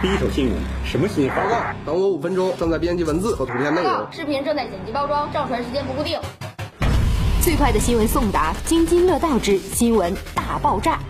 [0.00, 0.54] 第一手新闻，
[0.84, 1.34] 什么新闻？
[1.34, 4.06] 报告，等我五分钟，正在编辑文字和图片内容。
[4.12, 6.16] 视频正在剪辑包装，上传时间不固定。
[7.42, 11.00] 最快的新闻送达，津津乐道之新闻大爆炸。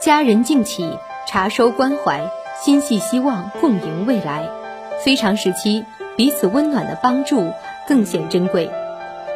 [0.00, 0.96] 家人敬起，
[1.28, 4.48] 查收关怀，心系希望，共赢未来。
[5.04, 5.84] 非常时期，
[6.16, 7.52] 彼此温暖的帮助
[7.86, 8.70] 更显珍贵。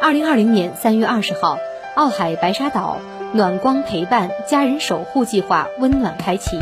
[0.01, 1.59] 二零二零年三月二十号，
[1.93, 2.97] 奥海白沙岛
[3.31, 6.59] 暖光陪伴家人守护计划温暖开启。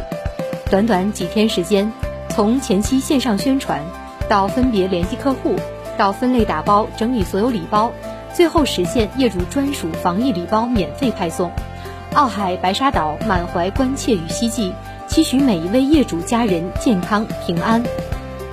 [0.69, 1.91] 短短几天时间，
[2.29, 3.81] 从前期线上宣传，
[4.29, 5.55] 到分别联系客户，
[5.97, 7.91] 到分类打包整理所有礼包，
[8.33, 11.51] 最后实现业主专属防疫礼包免费派送。
[12.13, 14.73] 奥海白沙岛满怀关切与希冀，
[15.07, 17.83] 期许每一位业主家人健康平安。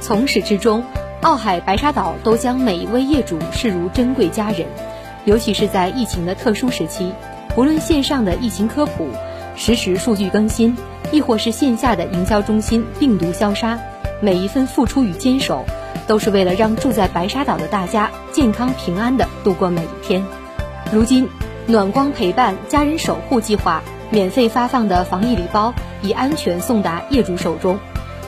[0.00, 0.82] 从始至终，
[1.22, 4.66] 奥海白沙岛都将每一位业主视如珍贵家人。
[5.24, 7.12] 尤其是在疫情的特殊时期，
[7.54, 9.08] 不论线上的疫情科普、
[9.56, 10.76] 实时数据更新，
[11.12, 13.78] 亦或是线下的营销中心病毒消杀，
[14.20, 15.64] 每一份付出与坚守，
[16.06, 20.24] 都是为了让住在白沙岛的大家健康平安的度过每一天。
[20.92, 21.28] 如今，
[21.66, 27.78] 暖光陪伴家人守护计划免费发放的防疫礼包已安全送达业主手中。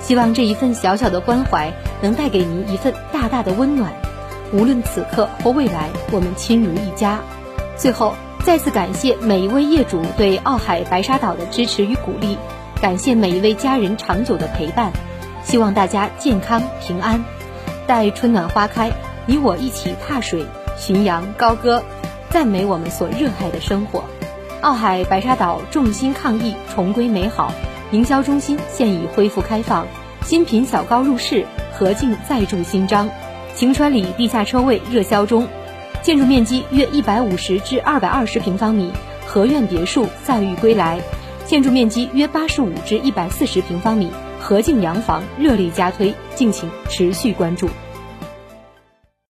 [0.00, 3.92] 希望这一份小小的关怀能带给您一份大大的温暖。
[4.52, 7.18] 无论此刻或未来，我们亲如一家。
[7.76, 12.38] 最后，再次感谢每一位业主对奥海白沙岛的支持与鼓励，
[12.80, 14.92] 感谢每一位家人长久的陪伴。
[15.42, 17.24] 希望大家健康平安。
[17.86, 18.92] 待春暖花开，
[19.26, 20.44] 你我一起踏水、
[20.76, 21.82] 巡洋、高歌，
[22.30, 24.04] 赞美我们所热爱的生活。
[24.60, 27.52] 奥海白沙岛众星抗疫，重归美好。
[27.90, 29.86] 营销中心现已恢复开放，
[30.22, 33.08] 新品小高入市，合境再铸新章。
[33.54, 35.48] 晴川里地下车位热销中，
[36.02, 38.92] 建筑面积约一百五十至二百二十平方米，
[39.26, 40.98] 合院别墅载誉归来；
[41.48, 47.70] 建筑面积约八十五至一百四十平方米，合境洋房热力加推，敬请持续关注。